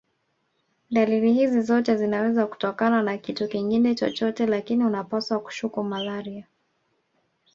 Dalili 0.91 1.33
hizi 1.33 1.61
zote 1.61 1.97
zinaweza 1.97 2.47
kutokana 2.47 3.01
na 3.03 3.17
kitu 3.17 3.47
kingine 3.47 3.95
chochote 3.95 4.45
lakini 4.45 4.85
unapaswa 4.85 5.39
kushuku 5.39 5.83
malaria 5.83 6.47